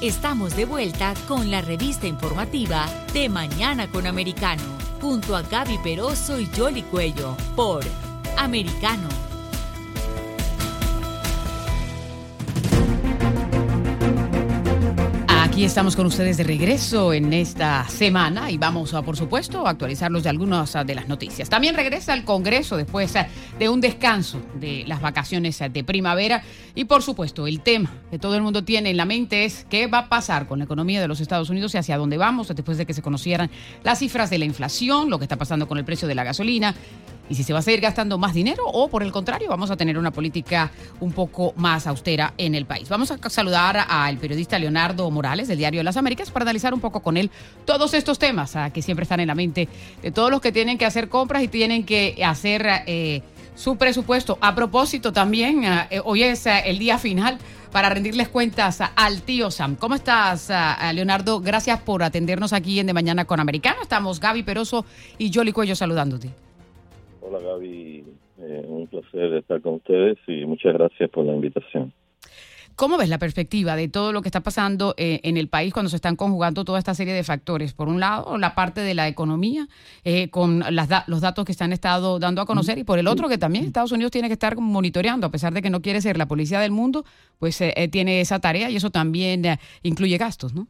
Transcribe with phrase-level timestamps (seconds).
[0.00, 4.62] Estamos de vuelta con la revista informativa de Mañana con Americano,
[4.98, 7.84] junto a Gaby Peroso y Jolly Cuello, por
[8.38, 9.08] Americano.
[15.28, 20.22] Aquí estamos con ustedes de regreso en esta semana y vamos a, por supuesto, actualizarlos
[20.22, 21.50] de algunas de las noticias.
[21.50, 23.14] También regresa al Congreso después
[23.60, 26.42] de un descanso de las vacaciones de primavera.
[26.74, 29.86] Y, por supuesto, el tema que todo el mundo tiene en la mente es qué
[29.86, 32.78] va a pasar con la economía de los Estados Unidos y hacia dónde vamos después
[32.78, 33.50] de que se conocieran
[33.84, 36.74] las cifras de la inflación, lo que está pasando con el precio de la gasolina
[37.30, 39.76] y si se va a seguir gastando más dinero o por el contrario vamos a
[39.76, 42.88] tener una política un poco más austera en el país.
[42.88, 47.00] Vamos a saludar al periodista Leonardo Morales del Diario las Américas para analizar un poco
[47.00, 47.30] con él
[47.64, 49.68] todos estos temas ah, que siempre están en la mente
[50.02, 53.22] de todos los que tienen que hacer compras y tienen que hacer eh,
[53.54, 54.36] su presupuesto.
[54.40, 57.38] A propósito también, ah, eh, hoy es ah, el día final
[57.70, 59.76] para rendirles cuentas al tío Sam.
[59.76, 60.50] ¿Cómo estás,
[60.92, 61.40] Leonardo?
[61.40, 63.76] Gracias por atendernos aquí en De Mañana con Americano.
[63.80, 64.84] Estamos Gaby Peroso
[65.18, 66.49] y Jolly Cuello saludándote.
[67.32, 68.04] Hola Gaby,
[68.40, 71.92] eh, un placer estar con ustedes y muchas gracias por la invitación.
[72.74, 75.90] ¿Cómo ves la perspectiva de todo lo que está pasando eh, en el país cuando
[75.90, 77.72] se están conjugando toda esta serie de factores?
[77.72, 79.68] Por un lado, la parte de la economía,
[80.02, 80.64] eh, con
[81.06, 83.64] los datos que se han estado dando a conocer, y por el otro, que también
[83.64, 86.58] Estados Unidos tiene que estar monitoreando, a pesar de que no quiere ser la policía
[86.58, 87.04] del mundo,
[87.38, 89.44] pues tiene esa tarea y eso también
[89.84, 90.66] incluye gastos, ¿no?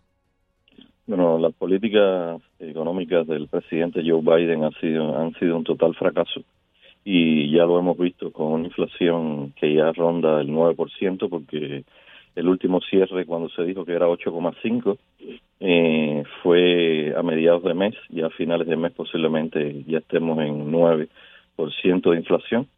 [1.11, 6.41] Bueno, las políticas económicas del presidente Joe Biden han sido, han sido un total fracaso
[7.05, 11.83] y ya lo hemos visto con una inflación que ya ronda el 9% porque
[12.37, 14.99] el último cierre cuando se dijo que era 8,5
[15.59, 20.71] eh, fue a mediados de mes y a finales de mes posiblemente ya estemos en
[20.71, 21.09] 9%
[22.09, 22.69] de inflación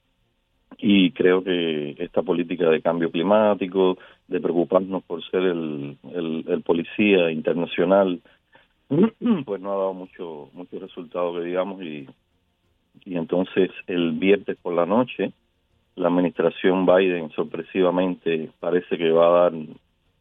[0.85, 7.31] y creo que esta política de cambio climático, de preocuparnos por ser el, el, policía
[7.31, 8.21] internacional,
[9.45, 12.09] pues no ha dado mucho mucho resultado que digamos y
[13.05, 15.33] y entonces el viernes por la noche
[15.95, 19.53] la administración Biden sorpresivamente parece que va a dar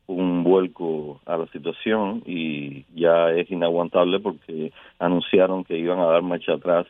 [0.08, 6.22] un vuelco a la situación y ya es inaguantable porque anunciaron que iban a dar
[6.22, 6.86] marcha atrás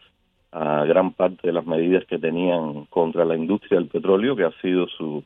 [0.52, 4.52] a gran parte de las medidas que tenían contra la industria del petróleo, que ha
[4.62, 5.24] sido su,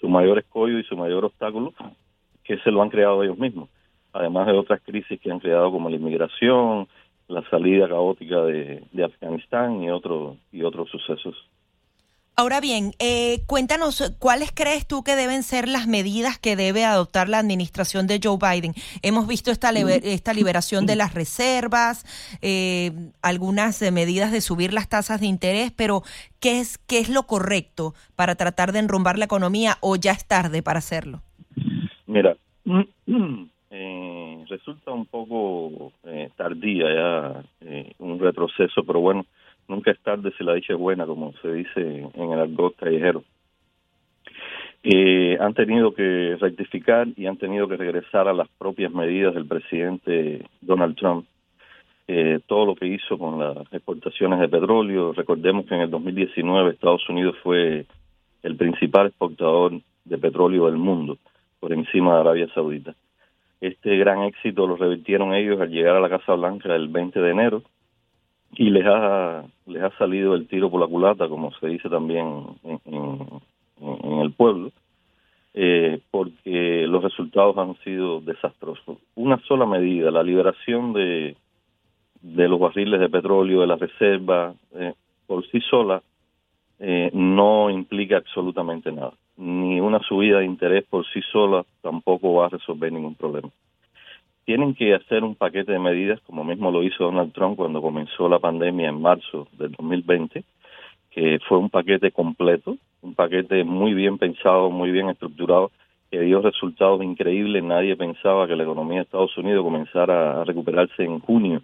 [0.00, 1.74] su mayor escollo y su mayor obstáculo,
[2.44, 3.68] que se lo han creado ellos mismos,
[4.12, 6.88] además de otras crisis que han creado como la inmigración,
[7.28, 11.36] la salida caótica de, de Afganistán y, otro, y otros sucesos.
[12.34, 17.28] Ahora bien, eh, cuéntanos, ¿cuáles crees tú que deben ser las medidas que debe adoptar
[17.28, 18.72] la administración de Joe Biden?
[19.02, 22.06] Hemos visto esta, esta liberación de las reservas,
[22.40, 26.04] eh, algunas medidas de subir las tasas de interés, pero
[26.40, 30.26] ¿qué es, ¿qué es lo correcto para tratar de enrumbar la economía o ya es
[30.26, 31.20] tarde para hacerlo?
[32.06, 32.34] Mira,
[33.70, 35.92] eh, resulta un poco
[36.36, 37.44] tardía ya,
[37.98, 39.26] un retroceso, pero bueno
[39.68, 43.24] nunca es tarde si la dicha es buena, como se dice en el argot callejero.
[44.84, 49.46] Eh, han tenido que rectificar y han tenido que regresar a las propias medidas del
[49.46, 51.26] presidente Donald Trump.
[52.08, 56.70] Eh, todo lo que hizo con las exportaciones de petróleo, recordemos que en el 2019
[56.70, 57.86] Estados Unidos fue
[58.42, 61.18] el principal exportador de petróleo del mundo,
[61.60, 62.94] por encima de Arabia Saudita.
[63.60, 67.30] Este gran éxito lo revirtieron ellos al llegar a la Casa Blanca el 20 de
[67.30, 67.62] enero,
[68.52, 72.44] y les ha les ha salido el tiro por la culata como se dice también
[72.64, 74.70] en, el pueblo
[75.54, 78.98] eh, porque los resultados han sido desastrosos.
[79.16, 81.36] Una sola medida la liberación de
[82.20, 84.94] de los barriles de petróleo de las reservas eh,
[85.26, 86.02] por sí sola
[86.78, 89.12] eh, no implica absolutamente nada.
[89.36, 93.48] Ni una subida de interés por sí sola tampoco va a resolver ningún problema
[94.44, 98.28] tienen que hacer un paquete de medidas, como mismo lo hizo Donald Trump cuando comenzó
[98.28, 100.42] la pandemia en marzo del 2020,
[101.10, 105.70] que fue un paquete completo, un paquete muy bien pensado, muy bien estructurado,
[106.10, 107.62] que dio resultados increíbles.
[107.62, 111.62] Nadie pensaba que la economía de Estados Unidos comenzara a recuperarse en junio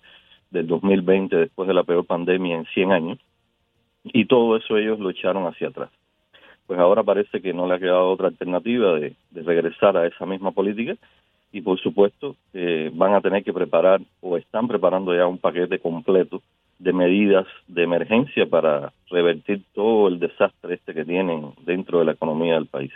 [0.50, 3.18] del 2020, después de la peor pandemia en 100 años,
[4.04, 5.90] y todo eso ellos lo echaron hacia atrás.
[6.66, 10.26] Pues ahora parece que no le ha quedado otra alternativa de, de regresar a esa
[10.26, 10.96] misma política
[11.52, 15.78] y por supuesto eh, van a tener que preparar o están preparando ya un paquete
[15.78, 16.42] completo
[16.78, 22.12] de medidas de emergencia para revertir todo el desastre este que tienen dentro de la
[22.12, 22.92] economía del país.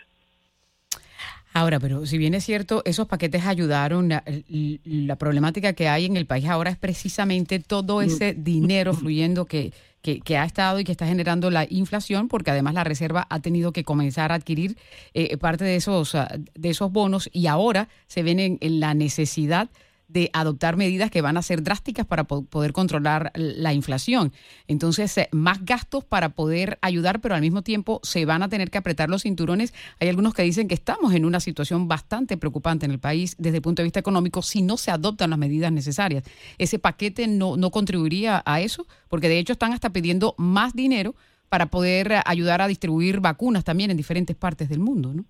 [1.55, 6.25] Ahora, pero si bien es cierto, esos paquetes ayudaron, la, problemática que hay en el
[6.25, 9.73] país ahora es precisamente todo ese dinero fluyendo que,
[10.03, 13.41] que, que, ha estado y que está generando la inflación, porque además la Reserva ha
[13.41, 14.77] tenido que comenzar a adquirir
[15.15, 18.95] eh, parte de esos, ah, de esos bonos y ahora se ven en, en la
[18.95, 19.71] necesidad
[20.13, 24.33] de adoptar medidas que van a ser drásticas para poder controlar la inflación.
[24.69, 28.71] Entonces, eh, más gastos para poder ayudar, pero al mismo tiempo se van a tener
[28.71, 29.73] que apretar los cinturones.
[30.01, 33.57] Hay algunos que dicen que estamos en una situación bastante preocupante en el país desde
[33.57, 36.25] el punto de vista económico si no se adoptan las medidas necesarias.
[36.59, 41.15] Ese paquete no, no contribuiría a eso, porque de hecho están hasta pidiendo más dinero
[41.49, 45.25] para poder ayudar a distribuir vacunas también en diferentes partes del mundo, ¿no?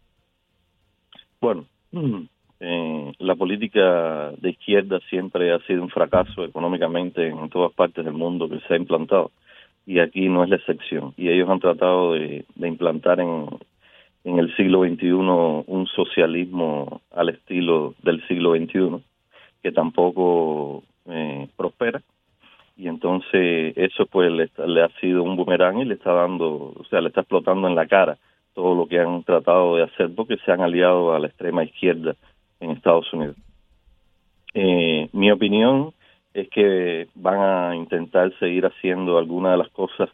[1.40, 1.67] Bueno,
[2.64, 8.14] eh, la política de izquierda siempre ha sido un fracaso económicamente en todas partes del
[8.14, 9.32] mundo que se ha implantado
[9.85, 11.12] y aquí no es la excepción.
[11.17, 13.49] Y ellos han tratado de, implantar en,
[14.23, 19.03] en el siglo XXI un socialismo al estilo del siglo XXI
[19.61, 22.00] que tampoco eh, prospera
[22.76, 26.85] y entonces eso pues le, le, ha sido un boomerang y le está dando, o
[26.88, 28.19] sea, le está explotando en la cara
[28.55, 32.15] todo lo que han tratado de hacer porque se han aliado a la extrema izquierda
[32.62, 33.37] en Estados Unidos.
[34.55, 35.93] Eh, mi opinión
[36.32, 40.09] es que van a intentar seguir haciendo algunas de las cosas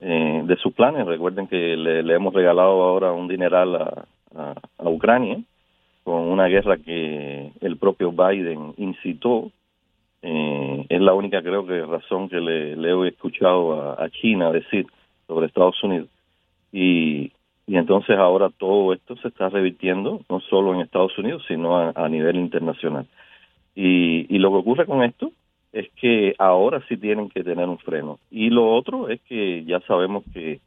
[0.00, 1.06] eh, de sus planes.
[1.06, 4.04] Recuerden que le, hemos regalado ahora un dineral a,
[4.78, 5.38] Ucrania
[6.02, 9.50] con una guerra que el propio Biden incitó.
[10.22, 14.86] Eh, es la única, creo que, razón que le, he escuchado a, a China decir
[15.28, 16.08] sobre Estados Unidos.
[16.72, 17.30] Y
[17.66, 22.08] y entonces ahora todo esto se está revirtiendo no solo en Estados Unidos, sino a,
[22.08, 23.06] nivel internacional.
[23.74, 25.32] Y, y lo que ocurre con esto
[25.72, 28.18] es que ahora sí tienen que tener un freno.
[28.30, 30.60] Y lo otro es que ya sabemos que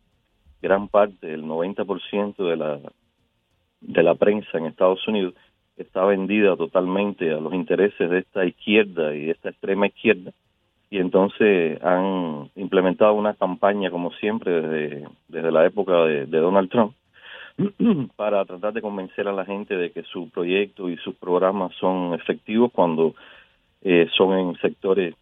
[0.61, 2.79] gran parte, el 90% de la,
[3.81, 5.35] de la prensa en Estados Unidos
[5.77, 10.33] está vendida totalmente a los intereses de esta izquierda y de esta extrema izquierda
[10.89, 16.93] y entonces han implementado una campaña, como siempre, desde, desde la época de, Donald Trump,
[18.15, 22.13] para tratar de convencer a la gente de que su proyecto y sus programas son
[22.13, 23.15] efectivos cuando
[23.81, 25.15] eh, son en sectores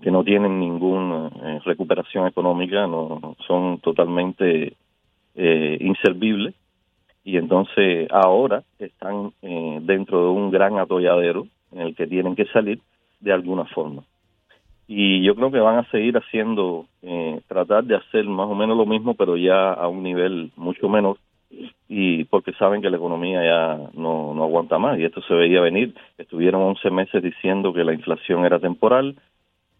[0.00, 4.74] que no tienen ninguna eh, recuperación económica, no son totalmente
[5.36, 6.54] eh, inservibles.
[7.24, 12.46] Y entonces ahora están eh, dentro de un gran atolladero en el que tienen que
[12.46, 12.80] salir
[13.20, 14.02] de alguna forma
[14.86, 18.76] y yo creo que van a seguir haciendo, eh, tratar de hacer más o menos
[18.76, 21.18] lo mismo, pero ya a un nivel mucho menor,
[21.88, 25.60] y porque saben que la economía ya no, no aguanta más, y esto se veía
[25.60, 25.94] venir.
[26.18, 29.16] Estuvieron 11 meses diciendo que la inflación era temporal,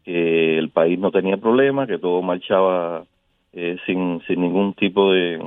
[0.04, 3.04] que el país no tenía problema, que todo marchaba
[3.52, 5.42] eh, sin, sin ningún tipo de,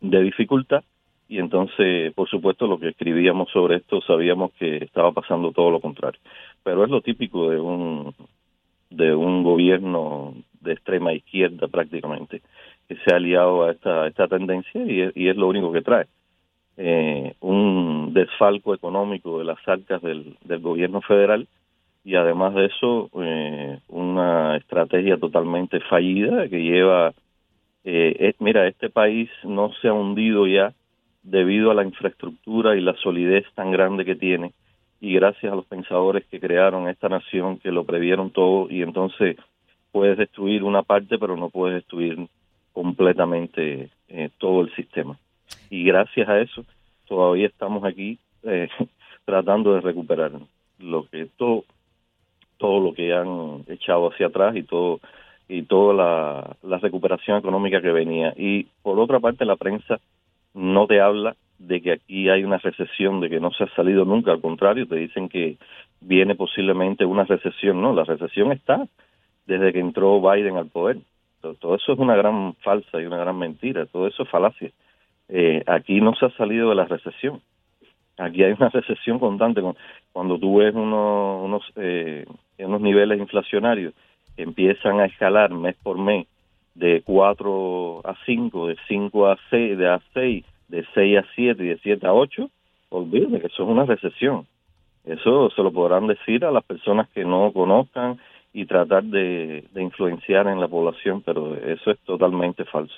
[0.00, 0.82] de dificultad,
[1.28, 5.80] y entonces, por supuesto, lo que escribíamos sobre esto sabíamos que estaba pasando todo lo
[5.80, 6.20] contrario.
[6.62, 8.14] Pero es lo típico de un
[8.96, 12.42] de un gobierno de extrema izquierda prácticamente,
[12.88, 16.06] que se ha aliado a esta, esta tendencia y es, lo único que trae.
[16.76, 21.46] Eh, un desfalco económico de las arcas del, del gobierno federal
[22.04, 27.14] y además de eso eh, una estrategia totalmente fallida que lleva
[27.84, 30.74] eh, mira este país no se ha hundido ya
[31.22, 34.52] debido a la infraestructura y la solidez tan grande que tiene
[35.00, 39.36] y gracias a los pensadores que crearon esta nación, que lo previeron todo y entonces
[39.92, 42.26] puedes destruir una parte, pero no puedes destruir
[42.72, 45.18] completamente eh, todo el sistema.
[45.70, 46.64] Y gracias a eso
[47.06, 48.68] todavía estamos aquí eh,
[49.24, 50.32] tratando de recuperar
[50.78, 51.64] lo que todo
[52.56, 55.00] todo lo que han echado hacia atrás y todo
[55.48, 58.32] y toda la, la recuperación económica que venía.
[58.36, 60.00] Y por otra parte la prensa
[60.54, 64.04] no te habla de que aquí hay una recesión, de que no se ha salido
[64.04, 65.56] nunca, al contrario, te dicen que
[66.00, 68.86] viene posiblemente una recesión, no, la recesión está
[69.46, 70.98] desde que entró Biden al poder.
[71.40, 74.70] Todo, eso es una gran falsa y una gran mentira, todo eso es falacia.
[75.28, 77.40] Eh, aquí no se ha salido de la recesión.
[78.16, 79.62] Aquí hay una recesión constante.
[80.12, 82.24] Cuando tú ves unos, unos, eh,
[82.58, 83.92] unos niveles inflacionarios
[84.36, 86.26] que empiezan a escalar mes por mes
[86.74, 91.62] de 4 a 5, de 5 a 6, de a 6, de 6 a 7
[91.62, 92.50] y de 7 a 8,
[92.90, 94.46] olvídate que eso es una recesión.
[95.04, 98.18] Eso se lo podrán decir a las personas que no conozcan
[98.52, 102.94] y tratar de, influenciar en la población, pero eso es totalmente falso.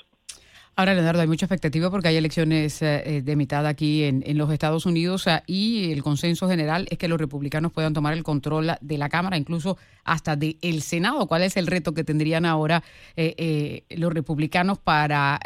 [0.78, 4.50] Ahora, Leonardo, hay mucha expectativa porque hay elecciones eh, eh, de mitad aquí en, los
[4.50, 8.72] Estados Unidos ah, y el consenso general es que los republicanos puedan tomar el control
[8.82, 11.26] de la Cámara, incluso hasta del el Senado.
[11.26, 12.82] ¿Cuál es el reto que tendrían ahora
[13.16, 15.40] eh, los republicanos para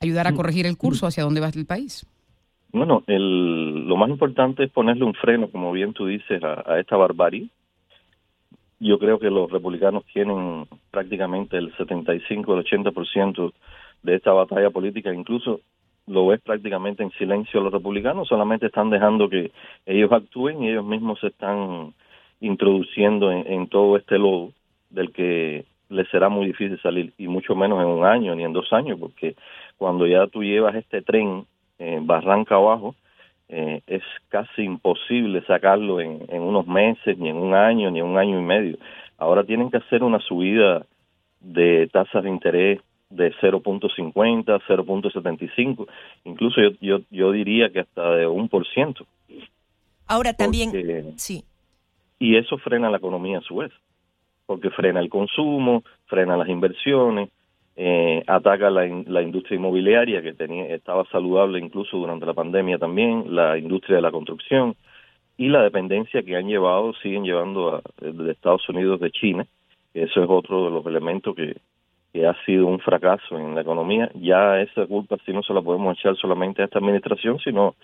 [0.00, 0.36] ayudar a mm.
[0.36, 2.06] corregir el curso hacia dónde va el país?
[2.72, 6.96] Bueno, el, lo más importante es ponerle un freno, como bien tú dices, a, esta
[6.96, 7.48] barbarie
[8.82, 13.52] yo creo que los republicanos tienen prácticamente el 75, el 80%
[14.02, 15.60] de esta batalla política, incluso
[16.06, 19.52] lo ves prácticamente en silencio los republicanos, solamente están dejando que
[19.84, 21.92] ellos actúen y ellos mismos se están
[22.40, 24.52] introduciendo en, todo este lodo
[24.88, 28.52] del que les será muy difícil salir, y mucho menos en un año ni en
[28.52, 29.36] dos años, porque
[29.76, 31.44] cuando ya tú llevas este tren
[31.78, 32.94] en barranca abajo,
[33.48, 38.06] eh, es casi imposible sacarlo en, en unos meses, ni en un año, ni en
[38.06, 38.78] un año y medio.
[39.18, 40.86] Ahora tienen que hacer una subida
[41.40, 42.80] de tasas de interés
[43.10, 45.86] de 0.50, 0.75,
[46.24, 49.04] incluso yo, yo, yo diría que hasta de un por ciento.
[50.06, 51.44] Ahora también, sí.
[52.18, 53.72] Y eso frena la economía a su vez,
[54.50, 57.28] porque frena el consumo, frena las inversiones,
[57.76, 63.32] eh, ataca la, la, industria inmobiliaria que tenía estaba saludable incluso durante la pandemia también,
[63.32, 64.74] la industria de la construcción
[65.36, 69.46] y la dependencia que han llevado, siguen llevando a, de Estados Unidos de China,
[69.94, 71.56] eso es otro de los elementos que,
[72.12, 74.10] que ha sido un fracaso en la economía.
[74.16, 77.76] Ya esa culpa sí no se la podemos echar solamente a esta administración, sino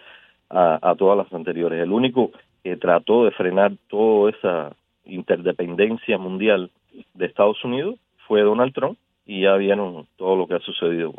[0.50, 1.80] a, a todas las anteriores.
[1.80, 2.32] El único
[2.64, 4.72] que trató de frenar toda esa
[5.06, 6.70] interdependencia mundial
[7.14, 11.12] de Estados Unidos fue Donald Trump y ya vieron todo lo que ha sucedido.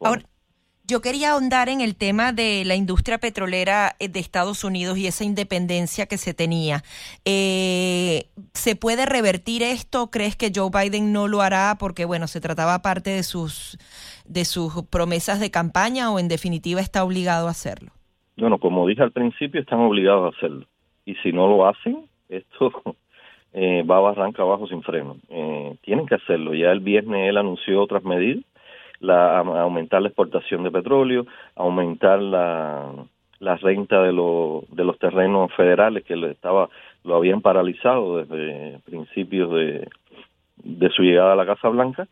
[0.00, 0.22] Ahora,
[0.90, 5.06] yo quería ahondar en el tema de la industria petrolera eh, de Estados Unidos y
[5.06, 6.82] esa independencia que se tenía.
[7.26, 10.10] Eh, ¿Se puede revertir esto?
[10.10, 13.76] ¿Crees que Joe Biden no lo hará porque, bueno, se trataba parte de sus,
[14.26, 17.92] de sus promesas de campaña o en definitiva está obligado a hacerlo?
[18.38, 20.66] Bueno, como dije al principio, están obligados a hacerlo.
[21.04, 22.72] Y si no lo hacen, esto
[23.52, 25.16] eh, va a barranca abajo sin freno.
[25.30, 26.54] Eh, tienen que hacerlo.
[26.54, 28.44] Ya el viernes él anunció otras medidas,
[29.00, 32.92] la, aumentar la exportación de petróleo, aumentar la,
[33.38, 36.68] la renta de, de los terrenos federales que lo, estaba,
[37.04, 39.88] lo habían paralizado desde principios de,
[40.56, 42.08] de su llegada a la Casa Blanca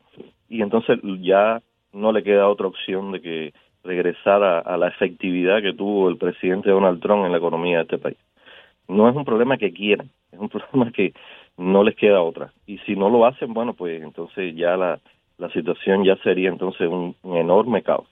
[0.48, 1.60] y entonces ya
[1.92, 6.70] no le queda otra opción de que regresar a la efectividad que tuvo el presidente
[6.70, 8.16] Donald Trump en la economía de este país
[8.88, 11.12] no es un problema que quieran, es un problema que
[11.56, 12.52] no les queda otra.
[12.66, 15.00] Y si no lo hacen, bueno, pues entonces ya la,
[15.38, 18.08] la situación ya sería entonces un, enorme caos.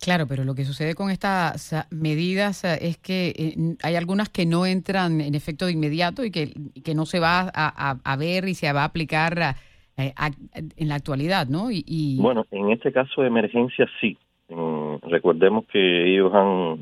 [0.00, 4.66] Claro, pero lo que sucede con estas medidas es que eh, hay algunas que no
[4.66, 6.52] entran en efecto de inmediato y que,
[6.84, 9.56] que no se va a, a, ver y se va a aplicar
[9.96, 10.12] eh,
[10.76, 11.70] en la actualidad, ¿no?
[11.70, 14.18] Y, Bueno, en este caso de emergencia sí.
[15.08, 16.80] recordemos que ellos han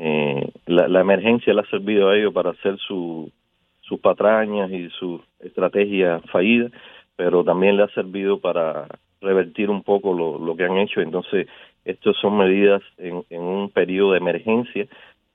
[0.00, 3.32] eh, la, emergencia le ha servido a ellos para hacer su,
[3.80, 6.70] sus patrañas y su estrategia fallida,
[7.16, 8.86] pero también le ha servido para
[9.20, 11.00] revertir un poco lo, que han hecho.
[11.00, 11.48] Entonces,
[11.84, 14.86] estas son medidas en, un periodo de emergencia.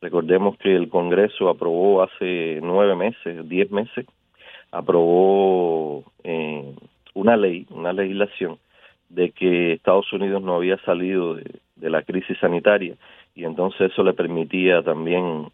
[0.01, 4.05] Recordemos que el Congreso aprobó hace nueve meses, diez meses,
[4.71, 6.73] aprobó eh,
[7.13, 8.59] una ley, una legislación
[9.09, 12.95] de que Estados Unidos no había salido de la crisis sanitaria
[13.35, 15.47] y entonces eso le permitía también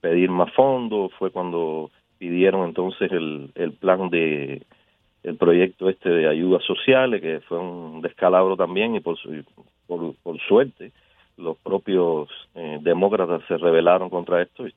[0.00, 4.62] pedir más fondos, fue cuando pidieron entonces el, el plan de
[5.22, 9.16] el proyecto este de ayudas sociales, que fue un descalabro también y por,
[9.86, 10.92] por, por suerte
[11.36, 14.74] los propios eh, demócratas se rebelaron contra esto y,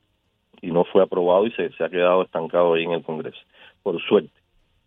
[0.60, 3.38] y no fue aprobado y se, se ha quedado estancado ahí en el Congreso,
[3.82, 4.30] por suerte.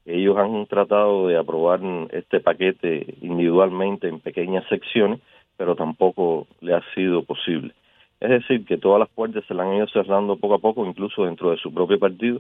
[0.06, 1.80] Ellos han tratado de aprobar
[2.12, 5.20] este paquete individualmente en pequeñas secciones,
[5.62, 7.76] pero tampoco le ha sido posible.
[8.20, 11.26] Es decir, que todas las puertas se las han ido cerrando poco a poco, incluso
[11.26, 12.40] dentro de su propio partido.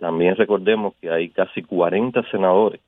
[0.00, 2.80] También recordemos que hay casi 40 senadores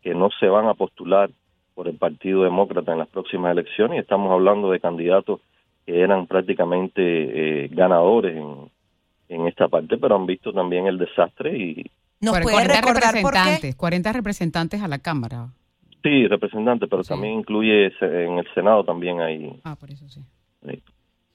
[0.00, 1.28] que no se van a postular
[1.74, 5.40] por el Partido Demócrata en las próximas elecciones y estamos hablando de candidatos
[5.84, 8.70] que eran prácticamente eh, ganadores en,
[9.28, 11.90] en esta parte, pero han visto también el desastre y...
[12.22, 15.48] ¿Nos puede recordar representantes, 40 representantes a la Cámara.
[16.02, 19.60] Sí, representantes, pero también incluye en el Senado también hay.
[19.64, 20.20] Ah, por eso sí.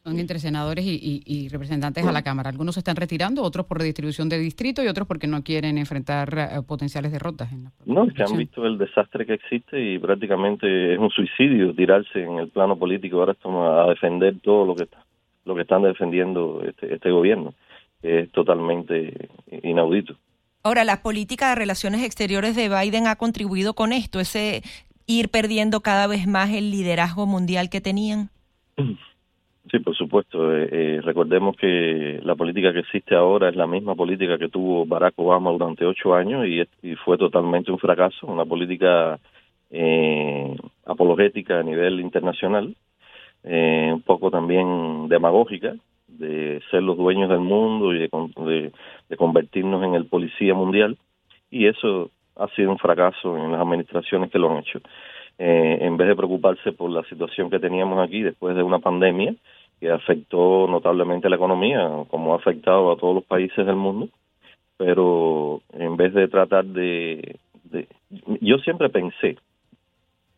[0.03, 2.49] Son entre senadores y, representantes a la Cámara.
[2.49, 6.37] Algunos se están retirando, otros por redistribución de distrito y otros porque no quieren enfrentar
[6.37, 7.53] eh, potenciales derrotas.
[7.53, 11.09] En la no, es que han visto el desastre que existe y prácticamente es un
[11.09, 13.33] suicidio tirarse en el plano político ahora
[13.85, 15.05] a defender todo lo que está,
[15.45, 17.53] lo que están defendiendo este, este gobierno,
[18.01, 19.29] es totalmente
[19.63, 20.17] inaudito.
[20.63, 24.61] Ahora, la política de relaciones exteriores de Biden ha contribuido con esto, ese
[25.05, 28.29] ir perdiendo cada vez más el liderazgo mundial que tenían.
[29.69, 30.55] Sí, por supuesto.
[30.55, 34.85] Eh, eh, recordemos que la política que existe ahora es la misma política que tuvo
[34.85, 39.19] Barack Obama durante ocho años y, fue totalmente un fracaso, una política
[39.69, 40.55] eh,
[40.85, 42.75] apologética a nivel internacional,
[43.43, 45.75] un poco también demagógica,
[46.17, 48.71] de ser los dueños del mundo y de,
[49.17, 50.97] convertirnos en el policía mundial.
[51.51, 54.79] y eso ha sido un fracaso en las administraciones que lo han hecho.
[55.37, 59.35] Eh, en vez de preocuparse por la situación que teníamos aquí después de una pandemia
[59.79, 64.09] que afectó notablemente la economía, como ha afectado a todos los países del mundo,
[64.77, 67.87] pero en vez de tratar de, de
[68.41, 69.37] yo siempre pensé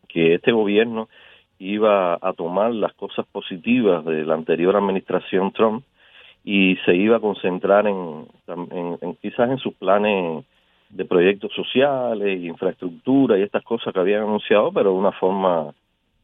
[0.08, 1.10] que este gobierno
[1.60, 5.84] iba a tomar las cosas positivas de la anterior administración Trump
[6.44, 8.28] y se iba a concentrar en,
[9.22, 10.46] quizás en sus planes
[10.90, 15.74] de proyectos sociales, infraestructura y estas cosas que habían anunciado, pero de una forma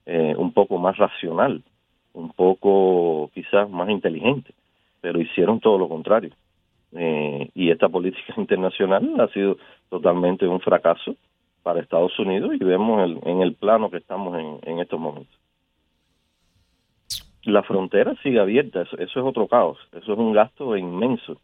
[0.05, 1.63] eh, un poco más racional,
[2.13, 4.53] un poco quizás más inteligente,
[5.01, 6.31] pero hicieron todo lo contrario.
[6.93, 9.57] Eh, y esta política internacional ha sido
[9.89, 11.15] totalmente un fracaso
[11.63, 15.41] para Estados Unidos y vemos el, en el plano que estamos en, en estos momentos
[17.43, 21.37] la frontera sigue abierta, eso, es otro caos, eso es un gasto inmenso.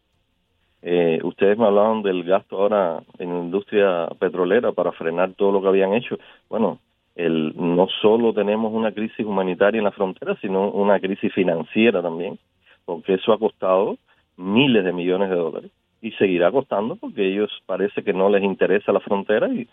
[0.82, 5.62] Eh, ustedes me hablaban del gasto ahora en la industria petrolera para frenar todo lo
[5.62, 6.18] que habían hecho.
[6.50, 6.80] Bueno,
[7.16, 12.38] el, no solo tenemos una crisis humanitaria en la frontera, sino una crisis financiera también,
[12.86, 13.98] porque eso ha costado
[14.38, 18.92] miles de millones de dólares y seguirá costando porque ellos parece que no les interesa
[18.92, 19.68] la frontera y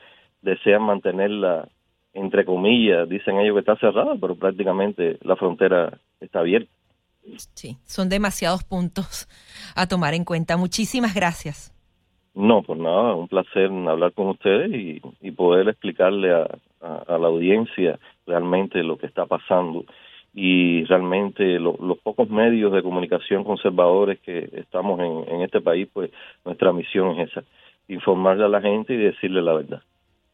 [0.44, 1.68] desean mantenerla
[2.14, 6.70] entre comillas, dicen ellos que está cerrada, pero prácticamente la frontera está abierta.
[7.54, 9.26] Sí, son demasiados puntos
[9.74, 10.56] a tomar en cuenta.
[10.56, 11.72] Muchísimas gracias.
[12.34, 16.46] No, pues nada, un placer hablar con ustedes y, poder explicarle a,
[16.80, 19.84] la audiencia realmente lo que está pasando
[20.34, 26.10] y realmente los pocos medios de comunicación conservadores que estamos en, en este país, pues
[26.44, 27.44] nuestra misión es esa,
[27.88, 29.82] informarle a la gente y decirle la verdad.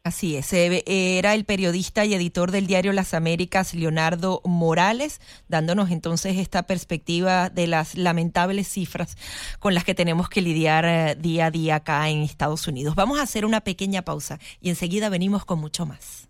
[0.02, 6.38] Así es, era el periodista y editor del diario Las Américas, Leonardo Morales, dándonos entonces
[6.38, 9.18] esta perspectiva de las lamentables cifras
[9.58, 12.94] con las que tenemos que lidiar eh, día a día acá en Estados Unidos.
[12.94, 16.28] Vamos a hacer una pequeña pausa y enseguida venimos con mucho más.